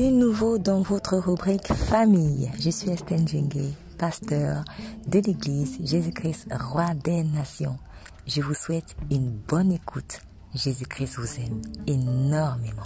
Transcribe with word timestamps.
nouveau 0.00 0.58
dans 0.58 0.82
votre 0.82 1.16
rubrique 1.16 1.72
famille. 1.72 2.50
Je 2.58 2.70
suis 2.70 2.90
Estelle 2.90 3.26
Djengue, 3.26 3.72
pasteur 3.98 4.64
de 5.06 5.20
l'église 5.20 5.78
Jésus-Christ, 5.84 6.48
roi 6.52 6.94
des 6.94 7.22
nations. 7.22 7.76
Je 8.26 8.40
vous 8.40 8.54
souhaite 8.54 8.96
une 9.10 9.30
bonne 9.30 9.72
écoute. 9.72 10.20
Jésus-Christ 10.54 11.16
vous 11.18 11.40
aime 11.40 11.60
énormément. 11.86 12.82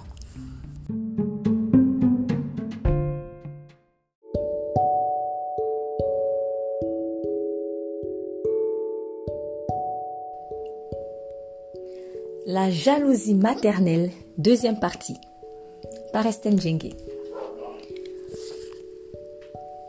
La 12.47 12.71
jalousie 12.71 13.35
maternelle, 13.35 14.11
deuxième 14.39 14.81
partie, 14.81 15.19
par 16.13 16.27
Estelle. 16.27 16.59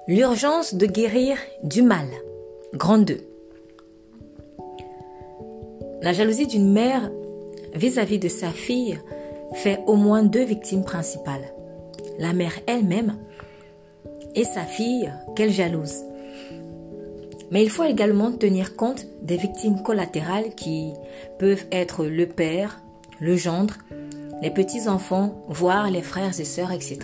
L'urgence 0.08 0.74
de 0.74 0.86
guérir 0.86 1.38
du 1.64 1.82
mal, 1.82 2.08
grande 2.74 3.06
2. 3.06 3.18
La 6.02 6.14
jalousie 6.14 6.48
d'une 6.48 6.72
mère 6.72 7.12
vis-à-vis 7.74 8.20
de 8.20 8.30
sa 8.30 8.50
fille 8.50 9.00
fait 9.54 9.80
au 9.86 9.96
moins 9.96 10.24
deux 10.24 10.44
victimes 10.44 10.84
principales. 10.84 11.54
La 12.18 12.34
mère 12.34 12.54
elle-même 12.68 13.18
et 14.36 14.44
sa 14.44 14.62
fille 14.62 15.12
qu'elle 15.36 15.52
jalouse. 15.52 16.04
Mais 17.52 17.64
il 17.64 17.70
faut 17.70 17.84
également 17.84 18.32
tenir 18.32 18.76
compte 18.76 19.06
des 19.22 19.38
victimes 19.38 19.82
collatérales 19.82 20.54
qui 20.56 20.94
peuvent 21.40 21.66
être 21.72 22.06
le 22.06 22.28
père, 22.28 22.82
le 23.20 23.36
gendre, 23.36 23.76
les 24.42 24.50
petits-enfants, 24.52 25.44
voire 25.48 25.90
les 25.90 26.02
frères 26.02 26.40
et 26.40 26.46
sœurs, 26.46 26.72
etc. 26.72 27.00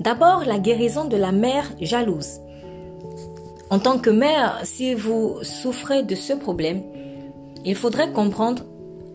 D'abord, 0.00 0.44
la 0.44 0.58
guérison 0.58 1.04
de 1.04 1.16
la 1.16 1.32
mère 1.32 1.70
jalouse. 1.80 2.40
En 3.70 3.78
tant 3.78 3.98
que 3.98 4.10
mère, 4.10 4.60
si 4.64 4.94
vous 4.94 5.38
souffrez 5.42 6.02
de 6.02 6.14
ce 6.14 6.32
problème, 6.32 6.82
il 7.64 7.74
faudrait 7.74 8.12
comprendre, 8.12 8.64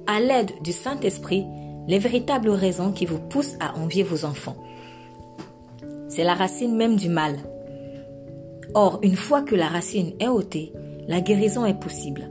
à 0.08 0.20
l'aide 0.20 0.52
du 0.64 0.72
Saint-Esprit, 0.72 1.45
les 1.88 2.00
véritables 2.00 2.50
raisons 2.50 2.92
qui 2.92 3.06
vous 3.06 3.20
poussent 3.20 3.58
à 3.60 3.78
envier 3.78 4.04
vos 4.04 4.26
enfants. 4.26 4.56
C'est 6.08 6.23
la 6.23 6.34
racine 6.34 6.76
même 6.76 6.95
du 6.95 7.10
mal. 7.10 7.36
Or, 8.73 9.00
une 9.04 9.16
fois 9.16 9.42
que 9.42 9.56
la 9.56 9.67
racine 9.67 10.14
est 10.20 10.28
ôtée, 10.28 10.73
la 11.08 11.22
guérison 11.22 11.66
est 11.66 11.80
possible. 11.80 12.30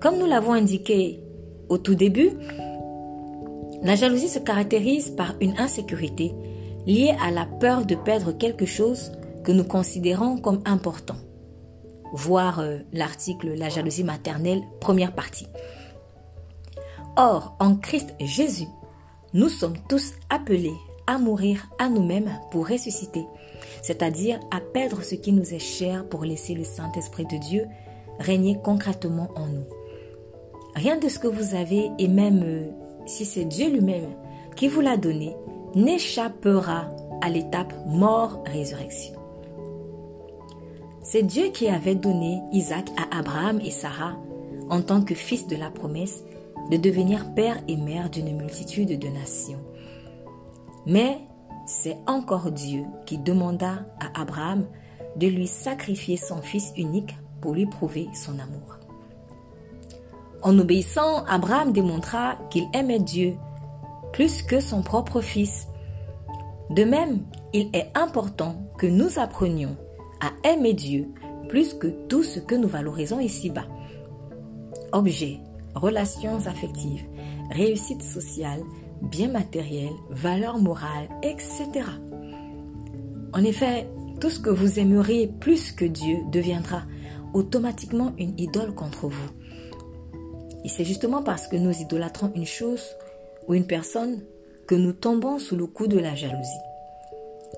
Comme 0.00 0.18
nous 0.18 0.26
l'avons 0.26 0.52
indiqué 0.52 1.22
au 1.68 1.78
tout 1.78 1.94
début, 1.94 2.30
la 3.82 3.94
jalousie 3.94 4.28
se 4.28 4.38
caractérise 4.38 5.10
par 5.10 5.34
une 5.40 5.58
insécurité 5.58 6.34
liée 6.86 7.14
à 7.20 7.30
la 7.30 7.46
peur 7.46 7.86
de 7.86 7.94
perdre 7.94 8.32
quelque 8.32 8.66
chose 8.66 9.12
que 9.44 9.52
nous 9.52 9.64
considérons 9.64 10.38
comme 10.38 10.62
important. 10.64 11.16
Voir 12.12 12.60
euh, 12.60 12.78
l'article 12.92 13.54
La 13.54 13.68
jalousie 13.68 14.04
maternelle, 14.04 14.62
première 14.80 15.14
partie. 15.14 15.46
Or, 17.16 17.56
en 17.60 17.76
Christ 17.76 18.14
Jésus, 18.20 18.68
nous 19.34 19.48
sommes 19.48 19.76
tous 19.88 20.14
appelés 20.30 20.74
à 21.06 21.18
mourir 21.18 21.68
à 21.78 21.88
nous-mêmes 21.88 22.30
pour 22.50 22.68
ressusciter 22.68 23.26
c'est-à-dire 23.82 24.40
à 24.50 24.60
perdre 24.60 25.02
ce 25.02 25.14
qui 25.14 25.32
nous 25.32 25.54
est 25.54 25.58
cher 25.58 26.08
pour 26.08 26.24
laisser 26.24 26.54
le 26.54 26.64
Saint-Esprit 26.64 27.26
de 27.26 27.36
Dieu 27.36 27.66
régner 28.18 28.58
concrètement 28.62 29.28
en 29.36 29.46
nous. 29.46 29.66
Rien 30.74 30.98
de 30.98 31.08
ce 31.08 31.18
que 31.18 31.28
vous 31.28 31.54
avez, 31.54 31.90
et 31.98 32.08
même 32.08 32.42
euh, 32.44 32.70
si 33.08 33.24
c'est 33.24 33.44
Dieu 33.44 33.70
lui-même 33.70 34.10
qui 34.54 34.68
vous 34.68 34.80
l'a 34.80 34.96
donné, 34.96 35.34
n'échappera 35.74 36.88
à 37.20 37.28
l'étape 37.28 37.72
mort-résurrection. 37.86 39.14
C'est 41.02 41.22
Dieu 41.22 41.48
qui 41.48 41.68
avait 41.68 41.94
donné 41.94 42.40
Isaac 42.52 42.90
à 42.96 43.18
Abraham 43.18 43.60
et 43.60 43.70
Sarah 43.70 44.16
en 44.68 44.82
tant 44.82 45.02
que 45.02 45.14
fils 45.14 45.46
de 45.46 45.56
la 45.56 45.70
promesse 45.70 46.22
de 46.70 46.76
devenir 46.76 47.32
père 47.34 47.58
et 47.66 47.76
mère 47.76 48.10
d'une 48.10 48.36
multitude 48.36 48.98
de 48.98 49.08
nations. 49.08 49.64
Mais 50.86 51.18
c'est 51.66 51.96
encore 52.06 52.50
Dieu 52.50 52.84
qui 53.06 53.18
demanda 53.18 53.86
à 54.00 54.20
Abraham 54.20 54.66
de 55.16 55.26
lui 55.26 55.46
sacrifier 55.46 56.16
son 56.16 56.42
fils 56.42 56.72
unique 56.76 57.16
pour 57.40 57.54
lui 57.54 57.66
prouver 57.66 58.08
son 58.12 58.38
amour. 58.38 58.77
En 60.42 60.58
obéissant, 60.58 61.24
Abraham 61.24 61.72
démontra 61.72 62.36
qu'il 62.50 62.66
aimait 62.72 63.00
Dieu 63.00 63.36
plus 64.12 64.42
que 64.42 64.60
son 64.60 64.82
propre 64.82 65.20
fils. 65.20 65.68
De 66.70 66.84
même, 66.84 67.20
il 67.52 67.70
est 67.72 67.90
important 67.94 68.56
que 68.78 68.86
nous 68.86 69.18
apprenions 69.18 69.76
à 70.20 70.48
aimer 70.48 70.74
Dieu 70.74 71.08
plus 71.48 71.74
que 71.74 71.88
tout 72.08 72.22
ce 72.22 72.40
que 72.40 72.54
nous 72.54 72.68
valorisons 72.68 73.20
ici-bas. 73.20 73.66
Objets, 74.92 75.40
relations 75.74 76.46
affectives, 76.46 77.04
réussite 77.50 78.02
sociale, 78.02 78.62
bien 79.02 79.28
matériel, 79.28 79.90
valeurs 80.10 80.58
morales, 80.58 81.08
etc. 81.22 81.86
En 83.32 83.44
effet, 83.44 83.88
tout 84.20 84.30
ce 84.30 84.40
que 84.40 84.50
vous 84.50 84.78
aimeriez 84.78 85.28
plus 85.28 85.72
que 85.72 85.84
Dieu 85.84 86.18
deviendra 86.30 86.82
automatiquement 87.34 88.12
une 88.18 88.38
idole 88.38 88.74
contre 88.74 89.06
vous. 89.08 89.30
Et 90.64 90.68
c'est 90.68 90.84
justement 90.84 91.22
parce 91.22 91.48
que 91.48 91.56
nous 91.56 91.72
idolâtrons 91.72 92.32
une 92.34 92.46
chose 92.46 92.96
ou 93.46 93.54
une 93.54 93.66
personne 93.66 94.20
que 94.66 94.74
nous 94.74 94.92
tombons 94.92 95.38
sous 95.38 95.56
le 95.56 95.66
coup 95.66 95.86
de 95.86 95.98
la 95.98 96.14
jalousie. 96.14 96.60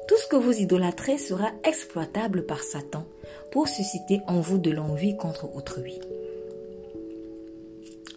Tout 0.06 0.16
ce 0.16 0.27
que 0.28 0.37
vous 0.37 0.53
idolâtrez 0.53 1.19
sera 1.19 1.50
exploitable 1.65 2.47
par 2.47 2.62
Satan 2.62 3.05
pour 3.53 3.69
susciter 3.69 4.21
en 4.27 4.41
vous 4.41 4.59
de 4.59 4.71
l'envie 4.71 5.16
contre 5.16 5.55
autrui. 5.55 5.99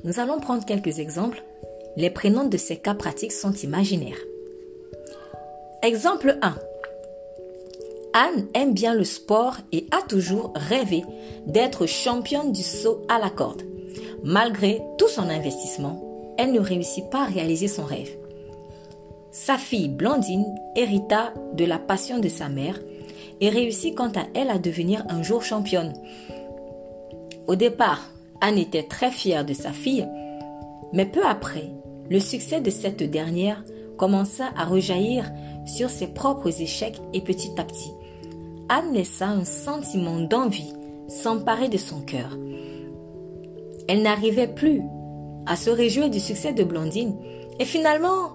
Nous 0.03 0.19
allons 0.19 0.39
prendre 0.39 0.65
quelques 0.65 0.99
exemples 0.99 1.43
les 1.95 2.09
prénoms 2.09 2.47
de 2.47 2.57
ces 2.57 2.77
cas 2.77 2.95
pratiques 2.95 3.31
sont 3.31 3.53
imaginaires. 3.53 4.19
Exemple 5.83 6.37
1. 6.41 6.55
Anne 8.13 8.47
aime 8.53 8.73
bien 8.73 8.93
le 8.93 9.03
sport 9.03 9.57
et 9.71 9.85
a 9.91 10.01
toujours 10.07 10.51
rêvé 10.55 11.03
d'être 11.45 11.85
championne 11.85 12.51
du 12.51 12.63
saut 12.63 13.05
à 13.09 13.19
la 13.19 13.29
corde. 13.29 13.63
Malgré 14.23 14.81
tout 14.97 15.09
son 15.09 15.23
investissement, 15.23 16.01
elle 16.37 16.53
ne 16.53 16.59
réussit 16.61 17.09
pas 17.09 17.23
à 17.23 17.27
réaliser 17.27 17.67
son 17.67 17.83
rêve. 17.83 18.15
Sa 19.31 19.57
fille 19.57 19.89
Blandine 19.89 20.45
hérita 20.77 21.33
de 21.53 21.65
la 21.65 21.77
passion 21.77 22.19
de 22.19 22.29
sa 22.29 22.47
mère 22.47 22.79
et 23.41 23.49
réussit 23.49 23.93
quant 23.95 24.11
à 24.15 24.23
elle 24.33 24.49
à 24.49 24.59
devenir 24.59 25.03
un 25.09 25.23
jour 25.23 25.43
championne. 25.43 25.93
Au 27.47 27.55
départ, 27.55 28.09
Anne 28.39 28.57
était 28.57 28.83
très 28.83 29.11
fière 29.11 29.43
de 29.43 29.53
sa 29.53 29.71
fille, 29.71 30.07
mais 30.93 31.05
peu 31.05 31.25
après, 31.25 31.71
le 32.09 32.19
succès 32.21 32.61
de 32.61 32.69
cette 32.69 33.03
dernière 33.03 33.61
commença 33.97 34.51
à 34.55 34.63
rejaillir 34.63 35.29
sur 35.65 35.89
ses 35.89 36.07
propres 36.07 36.61
échecs 36.61 37.01
et 37.13 37.21
petit 37.21 37.51
à 37.57 37.65
petit, 37.65 37.91
Anne 38.69 38.93
laissa 38.93 39.27
un 39.27 39.43
sentiment 39.43 40.21
d'envie 40.21 40.73
s'emparer 41.09 41.67
de 41.67 41.77
son 41.77 41.99
cœur. 42.01 42.37
Elle 43.87 44.01
n'arrivait 44.01 44.47
plus 44.47 44.81
à 45.45 45.55
se 45.55 45.69
réjouir 45.69 46.09
du 46.09 46.19
succès 46.19 46.53
de 46.53 46.63
Blondine 46.63 47.15
et 47.59 47.65
finalement, 47.65 48.31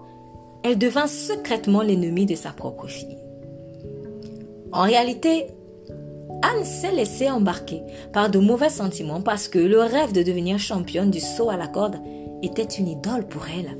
elle 0.62 0.78
devint 0.78 1.06
secrètement 1.06 1.82
l'ennemie 1.82 2.26
de 2.26 2.34
sa 2.34 2.50
propre 2.50 2.86
fille. 2.86 3.19
En 4.72 4.82
réalité, 4.82 5.47
Anne 6.42 6.64
s'est 6.64 6.92
laissée 6.92 7.31
embarquer 7.31 7.82
par 8.12 8.31
de 8.31 8.38
mauvais 8.38 8.69
sentiments 8.69 9.22
parce 9.22 9.48
que 9.48 9.58
le 9.58 9.81
rêve 9.81 10.12
de 10.12 10.22
devenir 10.22 10.58
championne 10.58 11.11
du 11.11 11.20
saut 11.20 11.50
à 11.50 11.56
la 11.56 11.67
corde 11.67 11.96
était 12.43 12.62
une 12.62 12.88
idole 12.88 13.26
pour 13.26 13.46
elle. 13.49 13.76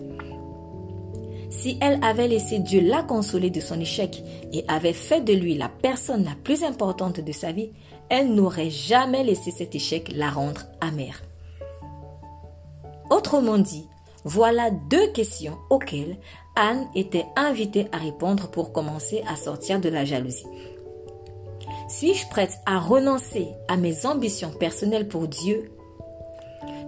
Si 1.50 1.78
elle 1.81 2.02
avait 2.02 2.28
laissé 2.28 2.58
Dieu 2.58 2.81
la 2.81 3.02
consoler 3.02 3.50
de 3.50 3.60
son 3.60 3.81
échec 3.81 4.22
et 4.52 4.64
avait 4.69 4.92
fait 4.92 5.20
de 5.20 5.32
lui 5.32 5.56
la 5.56 5.69
personne 5.69 6.25
la 6.25 6.34
plus 6.42 6.62
importante 6.62 7.20
de 7.20 7.32
sa 7.32 7.52
vie, 7.52 7.70
elle 8.08 8.34
n'aurait 8.34 8.70
jamais 8.70 9.25
laissé 9.25 9.50
cet 9.50 9.75
échec 9.75 10.12
la 10.14 10.31
rendre 10.31 10.62
amère. 10.81 11.22
Autrement 13.10 13.58
dit, 13.58 13.88
voilà 14.25 14.70
deux 14.70 15.08
questions 15.12 15.58
auxquelles 15.70 16.19
Anne 16.56 16.87
était 16.94 17.26
invitée 17.37 17.87
à 17.93 17.99
répondre 17.99 18.49
pour 18.50 18.72
commencer 18.72 19.22
à 19.28 19.37
sortir 19.37 19.81
de 19.81 19.88
la 19.88 20.05
jalousie. 20.05 20.46
Suis-je 21.88 22.28
prête 22.28 22.58
à 22.66 22.78
renoncer 22.78 23.49
à 23.69 23.76
mes 23.76 24.05
ambitions 24.05 24.50
personnelles 24.50 25.08
pour 25.08 25.28
Dieu 25.28 25.70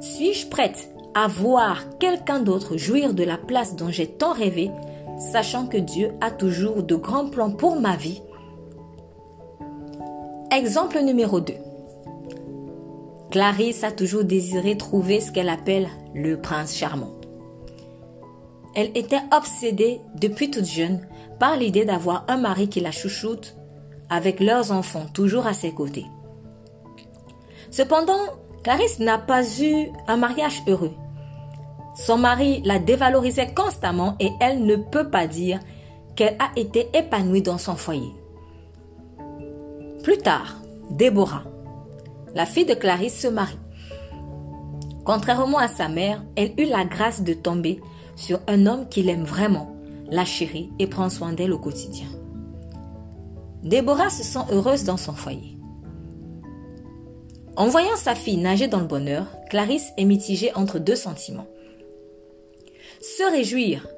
Suis-je 0.01 0.49
prête 0.49 0.91
à 1.15 1.27
voir 1.27 1.99
quelqu'un 1.99 2.41
d'autre 2.41 2.77
jouir 2.77 3.15
de 3.15 3.25
la 3.25 3.39
place 3.39 3.77
dont 3.77 3.91
j'ai 3.91 4.07
tant 4.07 4.33
rêvé, 4.33 4.71
sachant 5.33 5.67
que 5.67 5.79
Dieu 5.79 6.13
a 6.21 6.31
toujours 6.31 6.83
de 6.83 6.95
grands 6.95 7.29
plans 7.31 7.51
pour 7.51 7.81
ma 7.81 7.97
vie. 7.97 8.23
Exemple 10.53 11.01
numéro 11.01 11.41
2. 11.41 11.55
Clarisse 13.31 13.85
a 13.85 13.93
toujours 13.93 14.25
désiré 14.25 14.77
trouver 14.77 15.21
ce 15.21 15.31
qu'elle 15.31 15.49
appelle 15.49 15.89
le 16.15 16.41
prince 16.41 16.77
charmant. 16.77 17.15
elle 18.75 18.91
était 18.97 19.21
obsédée 19.37 20.01
depuis 20.15 20.51
toute 20.51 20.65
jeune 20.65 21.07
par 21.39 21.57
l'idée 21.57 21.85
d'avoir 21.85 22.25
un 22.29 22.37
mari 22.37 22.69
qui 22.69 22.81
la 22.81 22.93
chouchoute 22.93 23.57
avec 24.09 24.41
leurs 24.41 24.73
enfants 24.73 25.07
toujours 25.13 25.47
à 25.47 25.55
ses 25.55 25.73
côtés. 25.73 26.07
Cependant, 27.71 28.21
Clarisse 28.63 28.99
n'a 28.99 29.19
pas 29.19 29.43
eu 29.61 29.89
un 30.09 30.17
mariage 30.17 30.63
heureux. 30.67 30.93
Son 31.95 32.19
mari 32.19 32.63
la 32.65 32.79
dévalorisait 32.79 33.55
constamment 33.55 34.17
et 34.21 34.31
elle 34.41 34.65
ne 34.65 34.77
peut 34.77 35.11
pas 35.11 35.27
dire 35.27 35.61
qu'elle 36.17 36.37
a 36.39 36.51
été 36.57 36.89
épanouie 36.95 37.43
dans 37.43 37.59
son 37.59 37.77
foyer. 37.77 38.13
Plus 40.03 40.19
tard, 40.19 40.57
Déborah, 40.91 41.45
la 42.35 42.47
fille 42.47 42.65
de 42.65 42.75
Clarisse, 42.75 43.21
se 43.21 43.29
marie. 43.29 43.59
Contrairement 45.13 45.59
à 45.59 45.67
sa 45.67 45.89
mère, 45.89 46.23
elle 46.37 46.53
eut 46.57 46.67
la 46.67 46.85
grâce 46.85 47.23
de 47.23 47.35
tomber 47.35 47.81
sur 48.15 48.39
un 48.47 48.67
homme 48.67 48.89
qui 48.89 49.03
l'aime 49.03 49.25
vraiment, 49.25 49.75
la 50.09 50.25
chérit 50.25 50.71
et 50.79 50.87
prend 50.87 51.11
soin 51.11 51.33
d'elle 51.33 51.53
au 51.53 51.59
quotidien. 51.59 52.07
Déborah 53.65 54.09
se 54.09 54.23
sent 54.23 54.39
heureuse 54.53 54.85
dans 54.85 54.97
son 54.97 55.13
foyer. 55.13 55.59
En 57.57 57.67
voyant 57.67 57.97
sa 57.97 58.15
fille 58.15 58.37
nager 58.37 58.69
dans 58.69 58.79
le 58.79 58.87
bonheur, 58.87 59.27
Clarisse 59.49 59.91
est 59.97 60.05
mitigée 60.05 60.55
entre 60.55 60.79
deux 60.79 60.95
sentiments. 60.95 61.49
Se 63.01 63.29
réjouir 63.33 63.89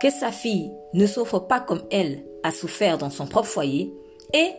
que 0.00 0.10
sa 0.10 0.30
fille 0.30 0.70
ne 0.94 1.08
souffre 1.08 1.40
pas 1.40 1.58
comme 1.58 1.82
elle 1.90 2.22
a 2.44 2.52
souffert 2.52 2.98
dans 2.98 3.10
son 3.10 3.26
propre 3.26 3.48
foyer 3.48 3.92
et 4.32 4.52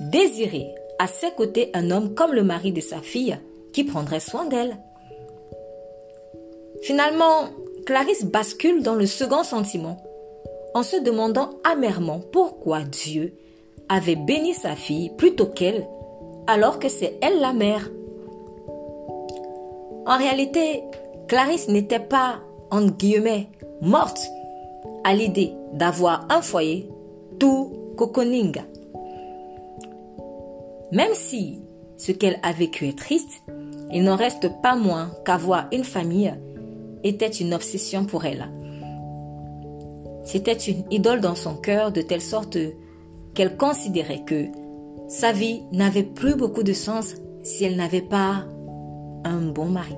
désirer 0.00 0.68
à 0.98 1.06
ses 1.06 1.32
côtés 1.32 1.70
un 1.74 1.90
homme 1.90 2.14
comme 2.14 2.32
le 2.32 2.44
mari 2.44 2.72
de 2.72 2.80
sa 2.80 3.02
fille 3.02 3.38
qui 3.74 3.84
prendrait 3.84 4.20
soin 4.20 4.46
d'elle. 4.46 4.78
Finalement, 6.82 7.48
Clarisse 7.86 8.24
bascule 8.24 8.82
dans 8.82 8.94
le 8.94 9.06
second 9.06 9.42
sentiment 9.42 10.02
en 10.74 10.82
se 10.82 10.96
demandant 10.96 11.50
amèrement 11.64 12.20
pourquoi 12.32 12.82
Dieu 12.82 13.34
avait 13.88 14.16
béni 14.16 14.54
sa 14.54 14.76
fille 14.76 15.10
plutôt 15.16 15.46
qu'elle 15.46 15.86
alors 16.46 16.78
que 16.78 16.88
c'est 16.88 17.18
elle 17.20 17.40
la 17.40 17.52
mère. 17.52 17.90
En 20.06 20.16
réalité, 20.16 20.82
Clarisse 21.28 21.68
n'était 21.68 21.98
pas, 21.98 22.40
entre 22.70 22.96
guillemets, 22.96 23.48
morte 23.82 24.20
à 25.04 25.14
l'idée 25.14 25.52
d'avoir 25.72 26.26
un 26.30 26.40
foyer 26.40 26.88
tout 27.38 27.72
coconing. 27.96 28.56
Même 30.90 31.12
si 31.12 31.60
ce 31.98 32.12
qu'elle 32.12 32.38
a 32.42 32.52
vécu 32.52 32.88
est 32.88 32.98
triste, 32.98 33.42
il 33.92 34.04
n'en 34.04 34.16
reste 34.16 34.50
pas 34.62 34.76
moins 34.76 35.10
qu'avoir 35.24 35.66
une 35.72 35.84
famille 35.84 36.32
était 37.04 37.28
une 37.28 37.54
obsession 37.54 38.04
pour 38.04 38.24
elle. 38.24 38.48
C'était 40.24 40.52
une 40.52 40.84
idole 40.90 41.20
dans 41.20 41.34
son 41.34 41.54
cœur 41.54 41.90
de 41.92 42.02
telle 42.02 42.20
sorte 42.20 42.58
qu'elle 43.34 43.56
considérait 43.56 44.24
que 44.24 44.46
sa 45.08 45.32
vie 45.32 45.62
n'avait 45.72 46.02
plus 46.02 46.34
beaucoup 46.34 46.62
de 46.62 46.74
sens 46.74 47.14
si 47.42 47.64
elle 47.64 47.76
n'avait 47.76 48.02
pas 48.02 48.44
un 49.24 49.40
bon 49.40 49.66
mari 49.66 49.96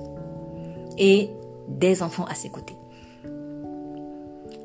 et 0.97 1.29
des 1.67 2.01
enfants 2.01 2.25
à 2.25 2.35
ses 2.35 2.49
côtés. 2.49 2.75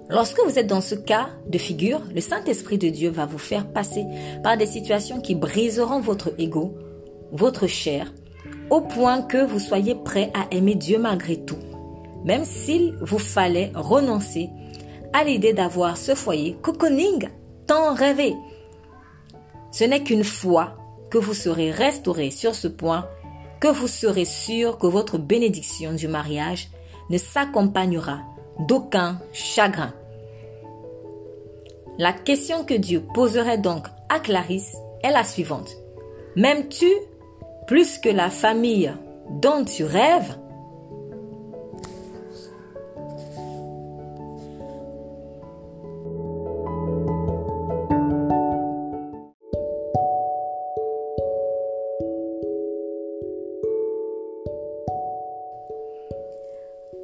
Lorsque 0.09 0.41
vous 0.47 0.59
êtes 0.59 0.69
dans 0.69 0.81
ce 0.81 0.95
cas 0.95 1.31
de 1.49 1.59
figure, 1.59 2.01
le 2.15 2.21
Saint-Esprit 2.21 2.79
de 2.79 2.89
Dieu 2.89 3.11
va 3.11 3.27
vous 3.27 3.39
faire 3.39 3.67
passer 3.67 4.05
par 4.43 4.57
des 4.57 4.67
situations 4.67 5.21
qui 5.21 5.35
briseront 5.35 6.01
votre 6.01 6.33
ego, 6.39 6.75
votre 7.33 7.67
chair, 7.67 8.13
au 8.71 8.81
point 8.81 9.23
que 9.23 9.45
vous 9.45 9.59
soyez 9.59 9.97
prêt 9.97 10.31
à 10.33 10.47
aimer 10.55 10.77
Dieu 10.77 10.99
malgré 10.99 11.37
tout, 11.37 11.59
même 12.25 12.45
s'il 12.45 12.97
vous 13.01 13.19
fallait 13.19 13.73
renoncer 13.75 14.51
à 15.13 15.25
l'idée 15.25 15.53
d'avoir 15.53 15.97
ce 15.97 16.15
foyer 16.15 16.57
cocooning 16.63 17.29
tant 17.67 17.95
rêvé 17.95 18.35
ce 19.77 19.85
n'est 19.85 20.03
qu'une 20.03 20.25
fois 20.25 20.77
que 21.11 21.19
vous 21.19 21.35
serez 21.35 21.71
restauré 21.71 22.31
sur 22.31 22.55
ce 22.55 22.67
point 22.67 23.07
que 23.61 23.69
vous 23.69 23.89
serez 23.89 24.25
sûr 24.25 24.79
que 24.79 24.87
votre 24.87 25.19
bénédiction 25.19 25.93
du 25.93 26.09
mariage 26.09 26.71
ne 27.11 27.19
s'accompagnera 27.19 28.21
d'aucun 28.61 29.21
chagrin. 29.35 29.93
La 31.99 32.15
question 32.15 32.65
que 32.65 32.73
Dieu 32.73 33.03
poserait 33.15 33.59
donc 33.59 33.87
à 34.09 34.19
Clarisse 34.19 34.77
est 35.03 35.11
la 35.11 35.25
suivante. 35.25 35.77
M'aimes-tu 36.37 36.91
plus 37.67 37.99
que 37.99 38.09
la 38.09 38.31
famille 38.31 38.93
dont 39.31 39.63
tu 39.65 39.85
rêves? 39.85 40.39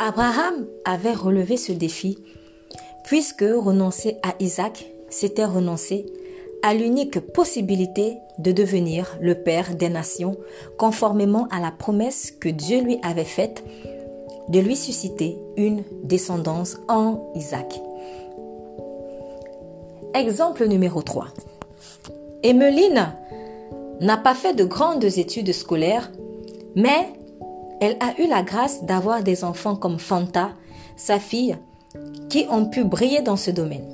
Abraham 0.05 0.67
avait 0.85 1.13
relevé 1.13 1.57
ce 1.57 1.71
défi 1.71 2.19
puisque 3.05 3.45
renoncer 3.45 4.17
à 4.25 4.35
Isaac, 4.41 4.93
c'était 5.11 5.45
renoncer 5.45 6.07
à 6.65 6.75
l'unique 6.75 7.21
possibilité 7.21 8.17
de 8.39 8.51
devenir 8.51 9.17
le 9.21 9.37
père 9.37 9.77
des 9.77 9.89
nations 9.89 10.37
conformément 10.77 11.47
à 11.53 11.61
la 11.61 11.71
promesse 11.71 12.33
que 12.33 12.49
Dieu 12.49 12.81
lui 12.81 12.99
avait 13.05 13.23
faite 13.23 13.63
de 14.49 14.59
lui 14.59 14.75
susciter 14.75 15.39
une 15.57 15.85
descendance 16.03 16.79
en 16.89 17.31
Isaac. 17.37 17.81
Exemple 20.15 20.67
numéro 20.67 21.03
3. 21.03 21.29
Emmeline 22.43 23.15
n'a 24.01 24.17
pas 24.17 24.35
fait 24.35 24.55
de 24.55 24.65
grandes 24.65 25.05
études 25.05 25.53
scolaires, 25.53 26.11
mais 26.75 27.07
elle 27.82 27.96
a 27.99 28.14
eu 28.23 28.29
la 28.29 28.44
grâce 28.44 28.84
d'avoir 28.84 29.25
des 29.25 29.43
enfants 29.43 29.75
comme 29.75 29.99
Fanta, 29.99 30.50
sa 30.94 31.19
fille, 31.19 31.58
qui 32.29 32.46
ont 32.49 32.67
pu 32.67 32.84
briller 32.84 33.23
dans 33.23 33.37
ce 33.37 33.50
domaine. 33.50 33.88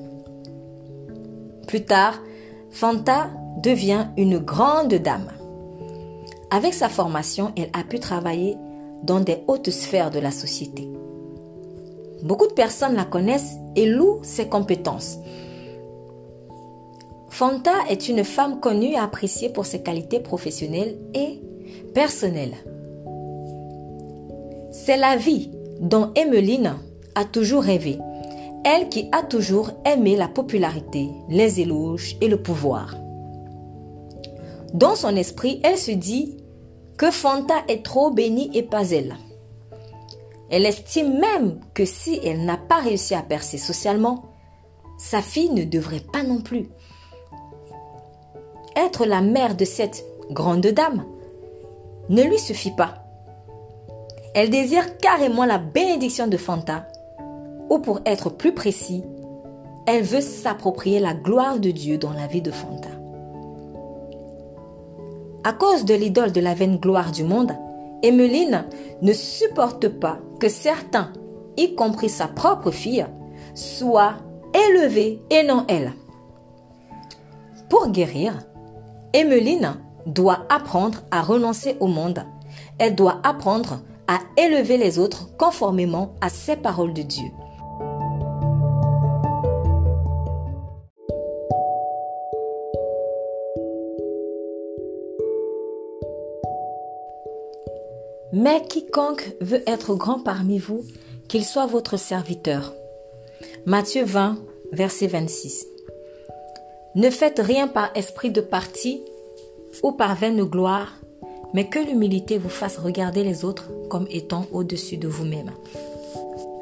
Plus 1.66 1.86
tard, 1.86 2.20
Fanta 2.70 3.30
devient 3.62 4.08
une 4.18 4.40
grande 4.40 4.92
dame. 4.92 5.32
Avec 6.50 6.74
sa 6.74 6.90
formation, 6.90 7.52
elle 7.56 7.70
a 7.72 7.82
pu 7.82 7.98
travailler 7.98 8.58
dans 9.04 9.20
des 9.20 9.38
hautes 9.46 9.70
sphères 9.70 10.10
de 10.10 10.18
la 10.18 10.32
société. 10.32 10.86
Beaucoup 12.22 12.46
de 12.46 12.52
personnes 12.52 12.94
la 12.94 13.06
connaissent 13.06 13.56
et 13.74 13.86
louent 13.86 14.20
ses 14.22 14.48
compétences. 14.48 15.16
Fanta 17.30 17.72
est 17.88 18.10
une 18.10 18.24
femme 18.24 18.60
connue 18.60 18.92
et 18.92 18.98
appréciée 18.98 19.48
pour 19.48 19.64
ses 19.64 19.82
qualités 19.82 20.20
professionnelles 20.20 20.98
et 21.14 21.40
personnelles. 21.94 22.56
C'est 24.84 24.96
la 24.96 25.16
vie 25.16 25.50
dont 25.80 26.12
Emmeline 26.14 26.76
a 27.14 27.24
toujours 27.24 27.62
rêvé, 27.62 27.98
elle 28.64 28.88
qui 28.88 29.08
a 29.12 29.22
toujours 29.22 29.72
aimé 29.84 30.16
la 30.16 30.28
popularité, 30.28 31.10
les 31.28 31.60
éloges 31.60 32.16
et 32.20 32.28
le 32.28 32.40
pouvoir. 32.40 32.96
Dans 34.72 34.94
son 34.94 35.14
esprit, 35.16 35.60
elle 35.64 35.76
se 35.76 35.90
dit 35.90 36.38
que 36.96 37.10
Fanta 37.10 37.56
est 37.66 37.84
trop 37.84 38.10
bénie 38.10 38.50
et 38.54 38.62
pas 38.62 38.88
elle. 38.90 39.16
Elle 40.48 40.64
estime 40.64 41.18
même 41.18 41.60
que 41.74 41.84
si 41.84 42.20
elle 42.24 42.44
n'a 42.44 42.56
pas 42.56 42.78
réussi 42.78 43.14
à 43.14 43.22
percer 43.22 43.58
socialement, 43.58 44.30
sa 44.96 45.20
fille 45.20 45.50
ne 45.50 45.64
devrait 45.64 46.04
pas 46.12 46.22
non 46.22 46.40
plus. 46.40 46.68
Être 48.76 49.04
la 49.04 49.20
mère 49.22 49.56
de 49.56 49.64
cette 49.64 50.04
grande 50.30 50.68
dame 50.68 51.04
ne 52.08 52.22
lui 52.22 52.38
suffit 52.38 52.74
pas. 52.74 52.97
Elle 54.38 54.50
désire 54.50 54.98
carrément 54.98 55.44
la 55.44 55.58
bénédiction 55.58 56.28
de 56.28 56.36
Fanta, 56.36 56.86
ou 57.70 57.80
pour 57.80 57.98
être 58.06 58.30
plus 58.30 58.54
précis, 58.54 59.02
elle 59.84 60.04
veut 60.04 60.20
s'approprier 60.20 61.00
la 61.00 61.12
gloire 61.12 61.58
de 61.58 61.72
Dieu 61.72 61.98
dans 61.98 62.12
la 62.12 62.28
vie 62.28 62.40
de 62.40 62.52
Fanta. 62.52 62.88
À 65.42 65.52
cause 65.52 65.84
de 65.84 65.94
l'idole 65.94 66.30
de 66.30 66.40
la 66.40 66.54
vaine 66.54 66.76
gloire 66.76 67.10
du 67.10 67.24
monde, 67.24 67.50
Emmeline 68.04 68.64
ne 69.02 69.12
supporte 69.12 69.88
pas 69.88 70.20
que 70.38 70.48
certains, 70.48 71.12
y 71.56 71.74
compris 71.74 72.08
sa 72.08 72.28
propre 72.28 72.70
fille, 72.70 73.06
soient 73.54 74.18
élevés 74.54 75.20
et 75.30 75.42
non 75.42 75.64
elle. 75.66 75.94
Pour 77.68 77.88
guérir, 77.88 78.38
Emmeline 79.12 79.74
doit 80.06 80.46
apprendre 80.48 81.00
à 81.10 81.22
renoncer 81.22 81.76
au 81.80 81.88
monde. 81.88 82.22
Elle 82.78 82.94
doit 82.94 83.18
apprendre 83.24 83.80
à 84.08 84.20
élever 84.38 84.78
les 84.78 84.98
autres 84.98 85.36
conformément 85.36 86.14
à 86.20 86.30
ces 86.30 86.56
paroles 86.56 86.94
de 86.94 87.02
Dieu. 87.02 87.28
Mais 98.32 98.62
quiconque 98.68 99.34
veut 99.40 99.62
être 99.66 99.94
grand 99.94 100.20
parmi 100.20 100.58
vous, 100.58 100.84
qu'il 101.28 101.44
soit 101.44 101.66
votre 101.66 101.96
serviteur. 101.96 102.74
Matthieu 103.66 104.04
20, 104.04 104.38
verset 104.72 105.06
26. 105.06 105.66
Ne 106.94 107.10
faites 107.10 107.38
rien 107.38 107.68
par 107.68 107.90
esprit 107.94 108.30
de 108.30 108.40
parti 108.40 109.02
ou 109.82 109.92
par 109.92 110.14
vaine 110.14 110.42
gloire, 110.44 110.94
mais 111.54 111.66
que 111.68 111.78
l'humilité 111.78 112.38
vous 112.38 112.48
fasse 112.48 112.78
regarder 112.78 113.24
les 113.24 113.44
autres 113.44 113.70
comme 113.88 114.06
étant 114.10 114.46
au-dessus 114.52 114.96
de 114.96 115.08
vous-même. 115.08 115.52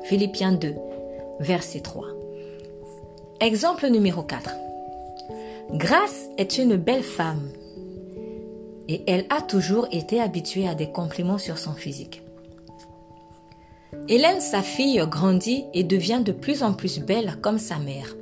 Philippiens 0.04 0.52
2, 0.52 0.74
verset 1.40 1.80
3. 1.80 2.06
Exemple 3.40 3.88
numéro 3.88 4.22
4. 4.22 4.50
Grace 5.72 6.28
est 6.38 6.58
une 6.58 6.76
belle 6.76 7.02
femme 7.02 7.48
et 8.88 9.02
elle 9.06 9.26
a 9.30 9.42
toujours 9.42 9.88
été 9.90 10.20
habituée 10.20 10.68
à 10.68 10.74
des 10.74 10.90
compliments 10.90 11.38
sur 11.38 11.58
son 11.58 11.72
physique. 11.72 12.22
Hélène, 14.08 14.40
sa 14.40 14.62
fille, 14.62 15.02
grandit 15.08 15.64
et 15.74 15.82
devient 15.82 16.22
de 16.24 16.32
plus 16.32 16.62
en 16.62 16.72
plus 16.72 17.00
belle 17.00 17.36
comme 17.42 17.58
sa 17.58 17.78
mère. 17.78 18.14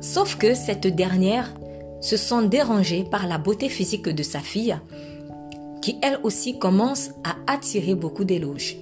Sauf 0.00 0.36
que 0.36 0.54
cette 0.54 0.86
dernière 0.86 1.52
se 2.00 2.16
sent 2.16 2.46
dérangée 2.46 3.04
par 3.04 3.26
la 3.26 3.38
beauté 3.38 3.68
physique 3.68 4.08
de 4.08 4.22
sa 4.22 4.38
fille, 4.38 4.78
elle 6.02 6.18
aussi 6.22 6.58
commence 6.58 7.10
à 7.24 7.52
attirer 7.52 7.94
beaucoup 7.94 8.24
d'éloges. 8.24 8.76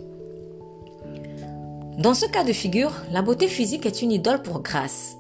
Dans 1.98 2.14
ce 2.14 2.26
cas 2.26 2.44
de 2.44 2.52
figure, 2.52 2.92
la 3.12 3.22
beauté 3.22 3.48
physique 3.48 3.86
est 3.86 4.02
une 4.02 4.12
idole 4.12 4.42
pour 4.42 4.60
Grâce, 4.60 5.16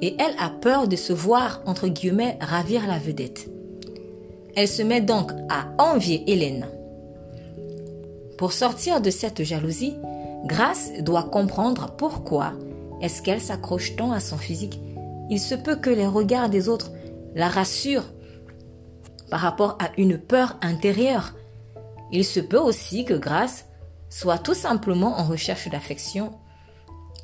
et 0.00 0.16
elle 0.18 0.34
a 0.38 0.50
peur 0.50 0.88
de 0.88 0.96
se 0.96 1.12
voir, 1.12 1.60
entre 1.66 1.88
guillemets, 1.88 2.38
ravir 2.40 2.86
la 2.86 2.98
vedette. 2.98 3.48
Elle 4.56 4.68
se 4.68 4.82
met 4.82 5.00
donc 5.00 5.32
à 5.48 5.68
envier 5.78 6.24
Hélène. 6.30 6.66
Pour 8.38 8.52
sortir 8.52 9.00
de 9.00 9.10
cette 9.10 9.42
jalousie, 9.42 9.94
Grace 10.46 10.92
doit 11.00 11.24
comprendre 11.24 11.94
pourquoi 11.96 12.52
est-ce 13.00 13.22
qu'elle 13.22 13.40
s'accroche 13.40 13.96
tant 13.96 14.12
à 14.12 14.20
son 14.20 14.36
physique. 14.36 14.80
Il 15.30 15.40
se 15.40 15.54
peut 15.54 15.76
que 15.76 15.90
les 15.90 16.06
regards 16.06 16.48
des 16.48 16.68
autres 16.68 16.92
la 17.34 17.48
rassurent 17.48 18.10
par 19.30 19.40
rapport 19.40 19.76
à 19.80 19.90
une 19.96 20.18
peur 20.18 20.56
intérieure. 20.62 21.34
Il 22.12 22.24
se 22.24 22.40
peut 22.40 22.58
aussi 22.58 23.04
que 23.04 23.14
Grace 23.14 23.66
soit 24.08 24.38
tout 24.38 24.54
simplement 24.54 25.18
en 25.18 25.24
recherche 25.24 25.68
d'affection. 25.68 26.32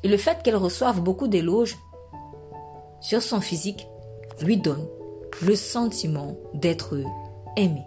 Et 0.03 0.07
le 0.07 0.17
fait 0.17 0.43
qu'elle 0.43 0.55
reçoive 0.55 1.01
beaucoup 1.01 1.27
d'éloges 1.27 1.77
sur 3.01 3.21
son 3.21 3.41
physique 3.41 3.87
lui 4.41 4.57
donne 4.57 4.87
le 5.41 5.55
sentiment 5.55 6.35
d'être 6.53 6.97
aimée. 7.57 7.85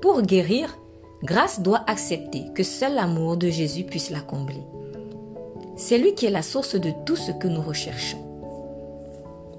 Pour 0.00 0.22
guérir, 0.22 0.76
Grâce 1.22 1.60
doit 1.60 1.84
accepter 1.86 2.46
que 2.52 2.64
seul 2.64 2.96
l'amour 2.96 3.36
de 3.36 3.48
Jésus 3.48 3.84
puisse 3.84 4.10
la 4.10 4.20
combler. 4.20 4.62
C'est 5.76 5.98
lui 5.98 6.14
qui 6.14 6.26
est 6.26 6.30
la 6.30 6.42
source 6.42 6.74
de 6.74 6.90
tout 7.06 7.14
ce 7.14 7.30
que 7.30 7.46
nous 7.46 7.62
recherchons. 7.62 8.21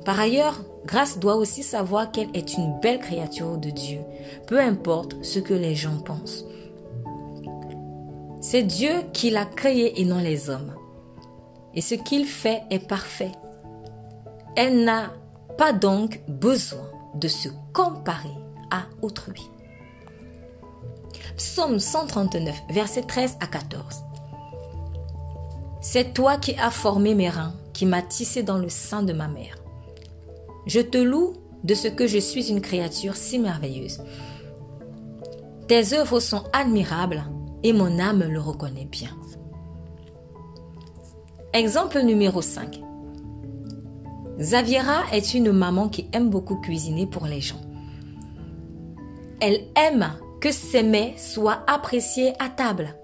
Par 0.05 0.19
ailleurs, 0.19 0.60
Grâce 0.86 1.17
doit 1.17 1.36
aussi 1.36 1.63
savoir 1.63 2.12
qu'elle 2.12 2.29
est 2.33 2.55
une 2.55 2.79
belle 2.81 3.00
créature 3.00 3.57
de 3.57 3.69
Dieu, 3.69 4.00
peu 4.48 4.60
importe 4.60 5.24
ce 5.24 5.39
que 5.39 5.53
les 5.53 5.75
gens 5.75 5.98
pensent. 6.00 6.45
C'est 8.41 8.63
Dieu 8.63 8.91
qui 9.13 9.29
l'a 9.29 9.45
créée 9.45 10.01
et 10.01 10.05
non 10.05 10.19
les 10.19 10.50
hommes. 10.50 10.75
Et 11.74 11.81
ce 11.81 11.95
qu'il 11.95 12.25
fait 12.25 12.63
est 12.69 12.86
parfait. 12.88 13.31
Elle 14.55 14.83
n'a 14.83 15.13
pas 15.57 15.72
donc 15.72 16.22
besoin 16.27 16.91
de 17.15 17.27
se 17.27 17.48
comparer 17.72 18.36
à 18.69 18.83
autrui. 19.01 19.50
Psaume 21.38 21.79
139, 21.79 22.55
versets 22.69 23.03
13 23.03 23.38
à 23.39 23.48
14. 23.48 24.03
C'est 25.81 26.13
toi 26.13 26.38
qui 26.38 26.55
as 26.55 26.69
formé 26.69 27.15
mes 27.15 27.29
reins, 27.29 27.53
qui 27.72 27.86
m'as 27.86 28.01
tissé 28.01 28.43
dans 28.43 28.57
le 28.57 28.69
sein 28.69 29.01
de 29.01 29.13
ma 29.13 29.27
mère. 29.27 29.62
Je 30.65 30.79
te 30.79 30.98
loue 30.98 31.34
de 31.63 31.74
ce 31.74 31.88
que 31.88 32.08
je 32.08 32.17
suis 32.17 32.50
une 32.50 32.62
créature 32.62 33.15
si 33.15 33.39
merveilleuse. 33.39 34.01
Tes 35.67 35.93
œuvres 35.93 36.20
sont 36.20 36.43
admirables 36.53 37.24
et 37.63 37.74
mon 37.74 38.00
âme 38.00 38.24
le 38.29 38.39
reconnaît 38.39 38.88
bien. 38.89 39.10
Exemple 41.53 42.01
numéro 42.01 42.41
5. 42.41 42.82
Zaviera 44.39 45.03
est 45.12 45.34
une 45.34 45.51
maman 45.51 45.89
qui 45.89 46.10
aime 46.12 46.29
beaucoup 46.29 46.55
cuisiner 46.55 47.05
pour 47.05 47.27
les 47.27 47.41
gens. 47.41 47.62
Elle 49.39 49.67
aime 49.75 50.13
que 50.41 50.51
ses 50.51 50.84
mets 50.84 51.13
soient 51.17 51.63
appréciés 51.67 52.34
à 52.39 52.50
table. 52.50 52.96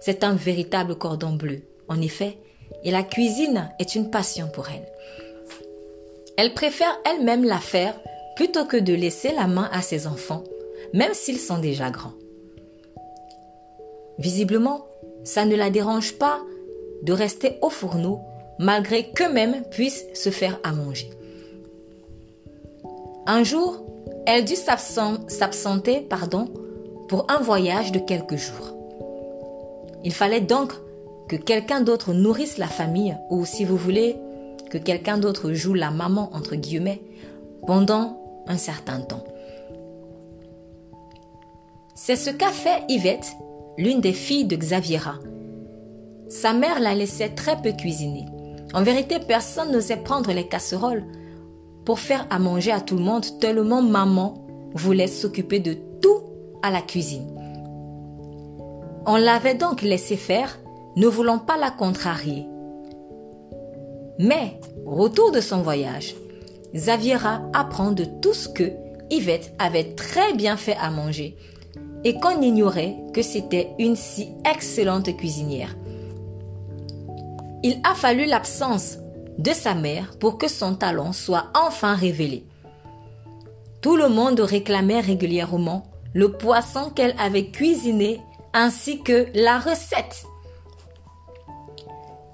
C'est 0.00 0.24
un 0.24 0.34
véritable 0.34 0.96
cordon 0.96 1.32
bleu, 1.32 1.62
en 1.88 2.00
effet, 2.00 2.38
et 2.82 2.90
la 2.90 3.02
cuisine 3.02 3.70
est 3.78 3.94
une 3.94 4.10
passion 4.10 4.48
pour 4.48 4.68
elle. 4.68 4.86
Elle 6.36 6.54
préfère 6.54 6.98
elle-même 7.04 7.44
la 7.44 7.58
faire 7.58 7.98
plutôt 8.36 8.64
que 8.66 8.76
de 8.76 8.92
laisser 8.92 9.32
la 9.32 9.46
main 9.46 9.68
à 9.72 9.82
ses 9.82 10.06
enfants, 10.06 10.44
même 10.92 11.14
s'ils 11.14 11.38
sont 11.38 11.58
déjà 11.58 11.90
grands. 11.90 12.12
Visiblement, 14.18 14.86
ça 15.24 15.44
ne 15.44 15.56
la 15.56 15.70
dérange 15.70 16.14
pas 16.14 16.40
de 17.02 17.12
rester 17.12 17.58
au 17.62 17.70
fourneau 17.70 18.20
malgré 18.58 19.10
qu'eux-mêmes 19.10 19.62
puissent 19.70 20.06
se 20.14 20.30
faire 20.30 20.58
à 20.62 20.72
manger. 20.72 21.10
Un 23.26 23.42
jour, 23.42 23.84
elle 24.26 24.44
dut 24.44 24.56
s'absenter 24.56 26.00
pardon, 26.00 26.48
pour 27.08 27.26
un 27.30 27.38
voyage 27.38 27.92
de 27.92 27.98
quelques 27.98 28.36
jours. 28.36 28.74
Il 30.04 30.12
fallait 30.12 30.40
donc 30.40 30.72
que 31.28 31.36
quelqu'un 31.36 31.80
d'autre 31.80 32.12
nourrisse 32.12 32.58
la 32.58 32.68
famille, 32.68 33.16
ou 33.30 33.44
si 33.44 33.64
vous 33.64 33.76
voulez, 33.76 34.16
que 34.76 34.82
quelqu'un 34.82 35.18
d'autre 35.18 35.52
joue 35.52 35.74
la 35.74 35.90
maman, 35.90 36.30
entre 36.34 36.56
guillemets, 36.56 37.02
pendant 37.66 38.20
un 38.46 38.58
certain 38.58 39.00
temps. 39.00 39.24
C'est 41.94 42.16
ce 42.16 42.30
qu'a 42.30 42.50
fait 42.50 42.82
Yvette, 42.88 43.32
l'une 43.78 44.00
des 44.00 44.12
filles 44.12 44.44
de 44.44 44.56
Xaviera. 44.56 45.14
Sa 46.28 46.52
mère 46.52 46.80
la 46.80 46.94
laissait 46.94 47.30
très 47.30 47.60
peu 47.60 47.72
cuisiner. 47.72 48.26
En 48.74 48.82
vérité, 48.82 49.18
personne 49.18 49.72
n'osait 49.72 49.96
prendre 49.96 50.32
les 50.32 50.48
casseroles 50.48 51.04
pour 51.84 52.00
faire 52.00 52.26
à 52.30 52.38
manger 52.38 52.72
à 52.72 52.80
tout 52.80 52.96
le 52.96 53.04
monde, 53.04 53.24
tellement 53.40 53.82
maman 53.82 54.46
voulait 54.74 55.06
s'occuper 55.06 55.60
de 55.60 55.78
à 56.62 56.70
la 56.70 56.82
cuisine. 56.82 57.32
On 59.06 59.16
l'avait 59.16 59.54
donc 59.54 59.82
laissé 59.82 60.16
faire, 60.16 60.58
ne 60.96 61.06
voulant 61.06 61.38
pas 61.38 61.56
la 61.56 61.70
contrarier. 61.70 62.46
Mais, 64.18 64.60
retour 64.84 65.32
de 65.32 65.40
son 65.40 65.62
voyage, 65.62 66.14
Xaviera 66.74 67.42
apprend 67.52 67.92
de 67.92 68.04
tout 68.04 68.34
ce 68.34 68.48
que 68.48 68.72
Yvette 69.10 69.54
avait 69.58 69.94
très 69.94 70.34
bien 70.34 70.56
fait 70.56 70.76
à 70.80 70.90
manger 70.90 71.36
et 72.04 72.14
qu'on 72.14 72.40
ignorait 72.40 72.96
que 73.12 73.22
c'était 73.22 73.70
une 73.78 73.96
si 73.96 74.28
excellente 74.50 75.14
cuisinière. 75.16 75.76
Il 77.62 77.80
a 77.84 77.94
fallu 77.94 78.26
l'absence 78.26 78.98
de 79.38 79.50
sa 79.50 79.74
mère 79.74 80.16
pour 80.18 80.38
que 80.38 80.48
son 80.48 80.74
talent 80.74 81.12
soit 81.12 81.46
enfin 81.54 81.94
révélé. 81.94 82.44
Tout 83.80 83.96
le 83.96 84.08
monde 84.08 84.40
réclamait 84.40 85.00
régulièrement 85.00 85.86
le 86.14 86.32
poisson 86.32 86.90
qu'elle 86.90 87.14
avait 87.18 87.50
cuisiné 87.50 88.20
ainsi 88.52 89.02
que 89.02 89.26
la 89.34 89.58
recette. 89.58 90.24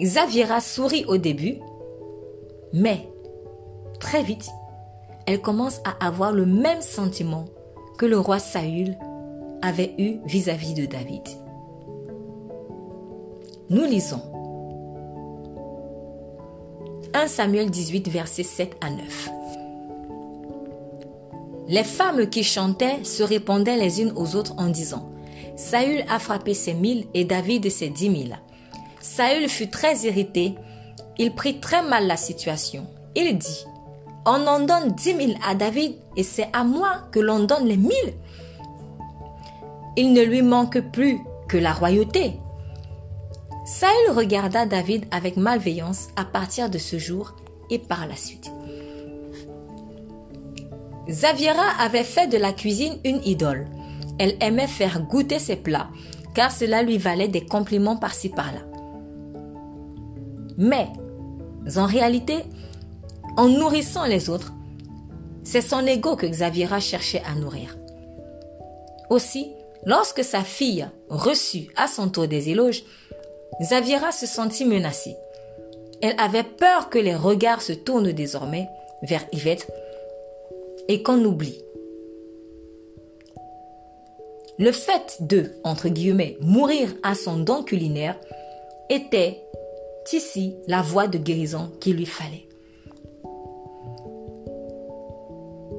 Xaviera 0.00 0.60
sourit 0.60 1.04
au 1.06 1.16
début, 1.16 1.58
mais 2.72 3.08
très 4.00 4.22
vite, 4.22 4.48
elle 5.26 5.40
commence 5.40 5.80
à 5.84 6.04
avoir 6.04 6.32
le 6.32 6.46
même 6.46 6.82
sentiment 6.82 7.44
que 7.98 8.06
le 8.06 8.18
roi 8.18 8.38
Saül 8.38 8.96
avait 9.62 9.94
eu 9.98 10.18
vis-à-vis 10.26 10.74
de 10.74 10.86
David. 10.86 11.22
Nous 13.70 13.84
lisons 13.84 14.20
1 17.14 17.26
Samuel 17.26 17.70
18, 17.70 18.08
versets 18.08 18.42
7 18.42 18.76
à 18.80 18.90
9. 18.90 19.30
Les 21.68 21.84
femmes 21.84 22.28
qui 22.28 22.42
chantaient 22.42 23.04
se 23.04 23.22
répondaient 23.22 23.76
les 23.76 24.02
unes 24.02 24.12
aux 24.16 24.34
autres 24.34 24.54
en 24.58 24.68
disant 24.68 25.08
Saül 25.56 26.04
a 26.08 26.18
frappé 26.18 26.54
ses 26.54 26.74
mille 26.74 27.06
et 27.14 27.24
David 27.24 27.70
ses 27.70 27.88
dix 27.88 28.10
mille. 28.10 28.38
Saül 29.00 29.48
fut 29.48 29.68
très 29.68 29.98
irrité. 30.06 30.54
Il 31.18 31.34
prit 31.34 31.60
très 31.60 31.82
mal 31.82 32.06
la 32.06 32.16
situation. 32.16 32.86
Il 33.14 33.38
dit 33.38 33.64
On 34.26 34.46
en 34.46 34.60
donne 34.60 34.92
dix 34.92 35.14
mille 35.14 35.36
à 35.46 35.54
David 35.54 35.94
et 36.16 36.22
c'est 36.22 36.48
à 36.52 36.64
moi 36.64 37.08
que 37.10 37.20
l'on 37.20 37.40
donne 37.40 37.66
les 37.66 37.76
mille. 37.76 38.14
Il 39.96 40.12
ne 40.12 40.22
lui 40.22 40.42
manque 40.42 40.80
plus 40.92 41.20
que 41.48 41.58
la 41.58 41.72
royauté. 41.72 42.38
Saül 43.64 44.16
regarda 44.16 44.66
David 44.66 45.04
avec 45.10 45.36
malveillance 45.36 46.08
à 46.16 46.24
partir 46.24 46.70
de 46.70 46.78
ce 46.78 46.98
jour 46.98 47.34
et 47.70 47.78
par 47.78 48.06
la 48.06 48.16
suite. 48.16 48.50
Xaviera 51.08 51.64
avait 51.80 52.04
fait 52.04 52.26
de 52.26 52.38
la 52.38 52.52
cuisine 52.52 52.98
une 53.04 53.20
idole. 53.24 53.68
Elle 54.18 54.36
aimait 54.40 54.66
faire 54.66 55.02
goûter 55.02 55.38
ses 55.38 55.56
plats, 55.56 55.88
car 56.34 56.50
cela 56.50 56.82
lui 56.82 56.96
valait 56.96 57.28
des 57.28 57.44
compliments 57.44 57.96
par-ci 57.96 58.28
par-là. 58.28 58.60
Mais, 60.58 60.88
en 61.76 61.86
réalité, 61.86 62.44
en 63.36 63.48
nourrissant 63.48 64.04
les 64.04 64.28
autres, 64.30 64.52
c'est 65.44 65.60
son 65.60 65.86
ego 65.86 66.16
que 66.16 66.26
Xaviera 66.26 66.80
cherchait 66.80 67.22
à 67.26 67.34
nourrir. 67.34 67.76
Aussi, 69.10 69.52
lorsque 69.84 70.24
sa 70.24 70.42
fille 70.42 70.88
reçut 71.08 71.68
à 71.76 71.88
son 71.88 72.08
tour 72.08 72.28
des 72.28 72.50
éloges, 72.50 72.84
Xaviera 73.60 74.12
se 74.12 74.26
sentit 74.26 74.64
menacée. 74.64 75.16
Elle 76.00 76.18
avait 76.18 76.42
peur 76.42 76.90
que 76.90 76.98
les 76.98 77.14
regards 77.14 77.62
se 77.62 77.72
tournent 77.72 78.12
désormais 78.12 78.68
vers 79.02 79.24
Yvette 79.32 79.68
et 80.88 81.02
qu'on 81.02 81.24
oublie. 81.24 81.62
Le 84.58 84.72
fait 84.72 85.18
de, 85.20 85.52
entre 85.64 85.88
guillemets, 85.88 86.36
mourir 86.40 86.94
à 87.02 87.14
son 87.14 87.38
don 87.38 87.62
culinaire 87.62 88.18
était 88.90 89.42
ici 90.12 90.54
la 90.66 90.82
voie 90.82 91.08
de 91.08 91.18
guérison 91.18 91.70
qu'il 91.80 91.96
lui 91.96 92.06
fallait. 92.06 92.48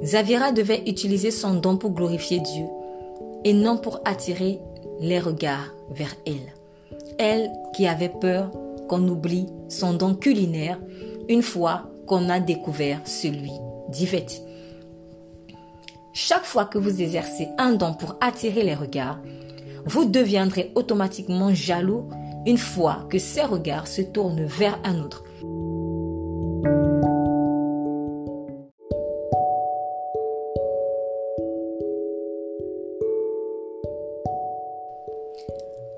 Xaviera 0.01 0.51
devait 0.51 0.83
utiliser 0.87 1.31
son 1.31 1.53
don 1.55 1.77
pour 1.77 1.91
glorifier 1.91 2.39
Dieu 2.39 2.65
et 3.45 3.53
non 3.53 3.77
pour 3.77 4.01
attirer 4.05 4.59
les 4.99 5.19
regards 5.19 5.73
vers 5.91 6.15
elle. 6.25 6.53
Elle 7.17 7.51
qui 7.75 7.87
avait 7.87 8.09
peur 8.09 8.51
qu'on 8.89 9.07
oublie 9.07 9.47
son 9.69 9.93
don 9.93 10.13
culinaire 10.13 10.79
une 11.29 11.41
fois 11.41 11.89
qu'on 12.05 12.29
a 12.29 12.39
découvert 12.39 12.99
celui 13.05 13.51
d'Yvette. 13.89 14.41
Chaque 16.13 16.45
fois 16.45 16.65
que 16.65 16.77
vous 16.77 17.01
exercez 17.01 17.47
un 17.57 17.73
don 17.73 17.93
pour 17.93 18.17
attirer 18.21 18.63
les 18.63 18.75
regards, 18.75 19.19
vous 19.85 20.05
deviendrez 20.05 20.71
automatiquement 20.75 21.53
jaloux 21.53 22.09
une 22.45 22.57
fois 22.57 23.05
que 23.09 23.19
ces 23.19 23.43
regards 23.43 23.87
se 23.87 24.01
tournent 24.01 24.45
vers 24.45 24.79
un 24.83 24.99
autre. 24.99 25.23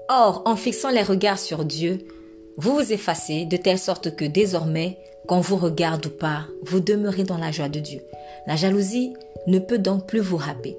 Or, 0.08 0.44
en 0.46 0.56
fixant 0.56 0.92
les 0.92 1.02
regards 1.02 1.40
sur 1.40 1.66
Dieu, 1.66 2.08
vous 2.58 2.76
vous 2.76 2.94
effacez 2.94 3.46
de 3.46 3.58
telle 3.58 3.80
sorte 3.80 4.16
que 4.16 4.24
désormais, 4.24 4.98
qu'on 5.28 5.42
vous 5.42 5.58
regarde 5.58 6.06
ou 6.06 6.10
pas, 6.10 6.46
vous 6.64 6.80
demeurez 6.80 7.24
dans 7.24 7.38
la 7.38 7.52
joie 7.52 7.70
de 7.70 7.80
Dieu. 7.80 8.02
La 8.48 8.56
jalousie 8.56 9.14
ne 9.48 9.60
peut 9.60 9.80
donc 9.80 10.06
plus 10.06 10.20
vous 10.20 10.38
râper. 10.38 10.78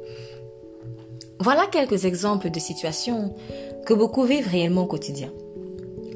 Voilà 1.41 1.67
quelques 1.67 2.05
exemples 2.05 2.51
de 2.51 2.61
situations 2.61 3.35
que 3.85 3.95
beaucoup 3.95 4.25
vivent 4.25 4.49
réellement 4.49 4.85
au 4.85 4.87
quotidien. 4.87 5.31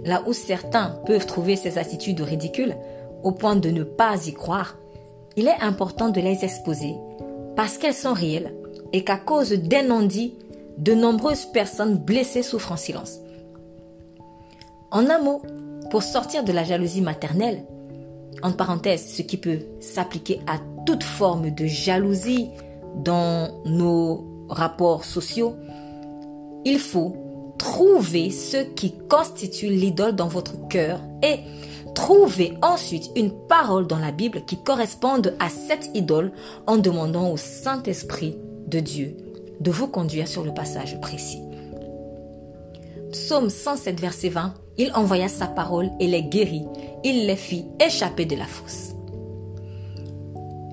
Là 0.05 0.23
où 0.27 0.33
certains 0.33 1.01
peuvent 1.07 1.27
trouver 1.27 1.57
ces 1.57 1.79
attitudes 1.79 2.21
ridicules 2.21 2.77
au 3.23 3.33
point 3.33 3.57
de 3.57 3.71
ne 3.71 3.83
pas 3.83 4.27
y 4.27 4.33
croire, 4.33 4.79
il 5.37 5.47
est 5.47 5.61
important 5.61 6.09
de 6.09 6.21
les 6.21 6.45
exposer 6.45 6.95
parce 7.57 7.79
qu'elles 7.79 7.95
sont 7.95 8.15
réelles 8.15 8.55
et 8.93 9.05
qu'à 9.05 9.17
cause 9.17 9.53
d'un 9.53 9.83
non-dit, 9.83 10.35
de 10.79 10.95
nombreuses 10.95 11.47
personnes 11.47 11.97
blessées 11.97 12.43
souffrent 12.43 12.73
en 12.73 12.77
silence. 12.77 13.19
En 14.91 15.09
un 15.11 15.21
mot, 15.21 15.43
pour 15.91 16.03
sortir 16.03 16.43
de 16.43 16.53
la 16.53 16.65
jalousie 16.65 17.03
maternelle, 17.03 17.65
en 18.43 18.53
parenthèse, 18.53 19.07
ce 19.07 19.23
qui 19.23 19.37
peut 19.37 19.61
s'appliquer 19.81 20.41
à 20.47 20.59
toute 20.87 21.03
forme 21.03 21.51
de 21.51 21.67
jalousie 21.67 22.51
dans 22.97 23.51
nos 23.67 24.25
rapports 24.49 25.05
sociaux, 25.05 25.55
il 26.65 26.79
faut 26.79 27.15
trouver 27.61 28.31
ce 28.31 28.57
qui 28.57 28.95
constitue 29.07 29.69
l'idole 29.69 30.17
dans 30.17 30.29
votre 30.29 30.67
cœur 30.69 30.99
et 31.23 31.41
trouver 31.95 32.55
ensuite 32.63 33.11
une 33.17 33.33
parole 33.49 33.87
dans 33.87 33.99
la 33.99 34.13
Bible 34.13 34.45
qui 34.47 34.57
corresponde 34.57 35.37
à 35.39 35.51
cette 35.51 35.91
idole 35.95 36.33
en 36.67 36.79
demandant 36.79 37.31
au 37.31 37.37
Saint-Esprit 37.37 38.39
de 38.67 38.81
Dieu 38.81 39.15
de 39.61 39.71
vous 39.71 39.89
conduire 39.89 40.27
sur 40.27 40.43
le 40.43 40.55
passage 40.55 40.99
précis. 41.03 41.43
Psaume 43.13 43.51
107, 43.51 44.01
verset 44.01 44.31
20, 44.31 44.55
il 44.79 44.91
envoya 44.95 45.29
sa 45.29 45.47
parole 45.47 45.91
et 46.01 46.07
les 46.07 46.23
guérit, 46.23 46.65
il 47.05 47.27
les 47.27 47.37
fit 47.37 47.67
échapper 47.79 48.25
de 48.25 48.37
la 48.37 48.47
fosse. 48.47 48.95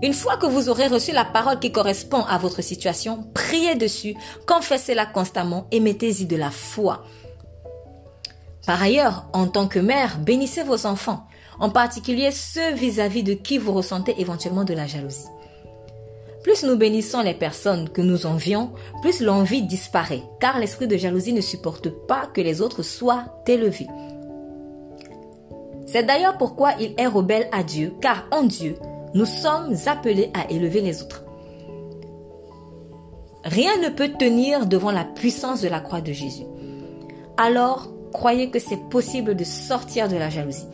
Une 0.04 0.14
fois 0.14 0.38
que 0.38 0.46
vous 0.46 0.70
aurez 0.70 0.88
reçu 0.88 1.12
la 1.12 1.26
parole 1.26 1.60
qui 1.60 1.72
correspond 1.72 2.24
à 2.24 2.38
votre 2.38 2.62
situation, 2.62 3.28
priez 3.34 3.76
dessus, 3.76 4.16
confessez-la 4.46 5.08
constamment 5.08 5.66
et 5.72 5.80
mettez-y 5.80 6.26
de 6.26 6.36
la 6.36 6.52
foi. 6.52 7.04
Par 8.68 8.82
ailleurs, 8.82 9.26
en 9.34 9.48
tant 9.48 9.68
que 9.68 9.80
mère, 9.80 10.20
bénissez 10.20 10.62
vos 10.62 10.86
enfants, 10.86 11.26
en 11.60 11.72
particulier 11.72 12.30
ceux 12.32 12.74
vis-à-vis 12.74 13.24
de 13.24 13.34
qui 13.34 13.58
vous 13.58 13.74
ressentez 13.74 14.14
éventuellement 14.20 14.66
de 14.66 14.76
la 14.76 14.86
jalousie. 14.86 15.26
Plus 16.44 16.64
nous 16.64 16.78
bénissons 16.78 17.22
les 17.22 17.34
personnes 17.34 17.90
que 17.90 18.02
nous 18.02 18.28
envions, 18.28 18.74
plus 19.02 19.22
l'envie 19.22 19.64
disparaît, 19.64 20.24
car 20.40 20.60
l'esprit 20.60 20.88
de 20.88 20.96
jalousie 20.96 21.34
ne 21.34 21.42
supporte 21.42 21.90
pas 21.90 22.28
que 22.28 22.42
les 22.42 22.62
autres 22.62 22.84
soient 22.84 23.42
élevés. 23.48 23.88
C'est 25.88 26.04
d'ailleurs 26.04 26.38
pourquoi 26.38 26.74
il 26.80 26.94
est 26.98 27.08
rebelle 27.08 27.50
à 27.52 27.64
Dieu, 27.64 27.94
car 28.00 28.28
en 28.32 28.44
Dieu, 28.44 28.78
nous 29.17 29.25
sommes 29.25 29.73
appelés 29.88 30.30
à 30.36 30.47
élever 30.51 30.80
les 30.80 31.01
autres. 31.01 31.23
Rien 33.43 33.71
ne 33.82 33.89
peut 33.89 34.10
tenir 34.10 34.67
devant 34.67 34.91
la 34.91 35.06
puissance 35.06 35.62
de 35.62 35.67
la 35.67 35.80
croix 35.80 36.01
de 36.01 36.13
Jésus. 36.13 36.45
Alors, 37.36 37.89
croyez 38.13 38.51
que 38.51 38.60
c'est 38.60 38.89
possible 38.89 39.36
de 39.36 39.43
sortir 39.43 40.08
de 40.08 40.17
la 40.17 40.30
jalousie. 40.30 40.67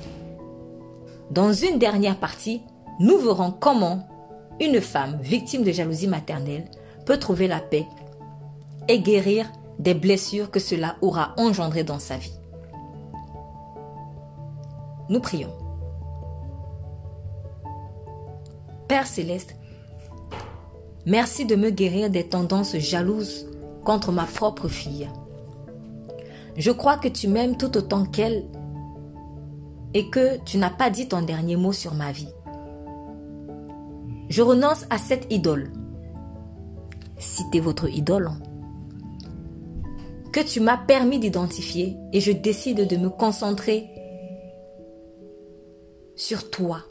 Dans 1.32 1.53
une 1.53 1.79
dernière 1.79 2.17
partie, 2.17 2.62
nous 2.99 3.17
verrons 3.17 3.53
comment 3.58 4.06
une 4.60 4.82
femme 4.82 5.19
victime 5.21 5.63
de 5.63 5.71
jalousie 5.71 6.10
maternelle 6.10 6.65
peut 7.06 7.17
trouver 7.17 7.47
la 7.47 7.60
paix 7.60 7.88
et 8.89 8.99
guérir 8.99 9.49
des 9.79 9.93
blessures 9.93 10.51
que 10.51 10.60
cela 10.60 10.97
aura 11.01 11.34
engendrées 11.38 11.86
dans 11.86 11.99
sa 11.99 12.17
vie. 12.17 12.34
Nous 15.08 15.21
prions. 15.21 15.62
Père 18.93 19.08
céleste, 19.08 19.56
merci 21.08 21.47
de 21.47 21.56
me 21.56 21.71
guérir 21.71 22.12
des 22.12 22.29
tendances 22.29 22.77
jalouses 22.77 23.47
contre 23.84 24.12
ma 24.12 24.25
propre 24.25 24.67
fille. 24.67 25.10
Je 26.58 26.69
crois 26.69 26.97
que 26.97 27.08
tu 27.08 27.27
m'aimes 27.27 27.58
tout 27.58 27.75
autant 27.75 28.06
qu'elle 28.06 28.45
et 29.95 30.12
que 30.12 30.38
tu 30.45 30.60
n'as 30.60 30.69
pas 30.69 30.91
dit 30.91 31.08
ton 31.08 31.23
dernier 31.23 31.56
mot 31.56 31.71
sur 31.71 31.95
ma 31.95 32.12
vie. 32.12 32.29
Je 34.29 34.43
renonce 34.43 34.86
à 34.91 34.99
cette 34.99 35.25
idole. 35.34 35.73
Citez 37.17 37.62
votre 37.62 37.89
idole. 37.89 38.29
Que 40.32 40.41
tu 40.41 40.60
m'as 40.60 40.77
permis 40.77 41.17
d'identifier 41.17 41.97
et 42.12 42.19
je 42.19 42.32
décide 42.32 42.88
de 42.88 42.97
me 42.97 43.10
concentrer 43.10 43.89
sur 46.15 46.51
toi, 46.51 46.84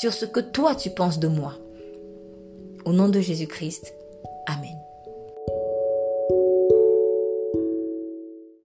sur 0.00 0.12
ce 0.12 0.24
que 0.24 0.38
toi 0.38 0.76
tu 0.76 0.90
penses 0.90 1.18
de 1.18 1.26
moi. 1.26 1.54
Au 2.84 2.92
nom 2.92 3.08
de 3.08 3.20
Jésus-Christ, 3.20 3.94
Amen. 4.46 4.77